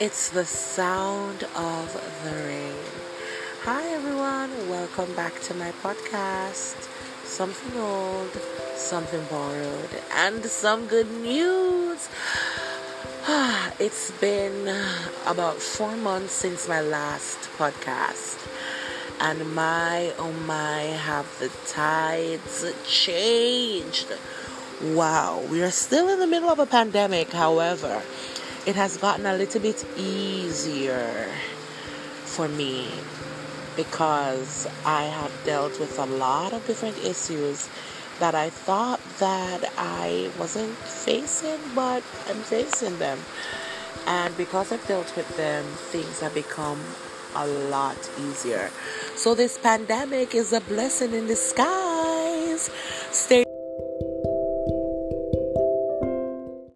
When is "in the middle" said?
26.08-26.50